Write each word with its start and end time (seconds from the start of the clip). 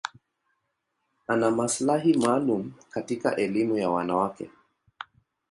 Ana 1.27 1.51
maslahi 1.51 2.13
maalum 2.17 2.71
katika 2.89 3.35
elimu 3.35 3.77
ya 3.77 3.89
wanawake. 3.89 4.49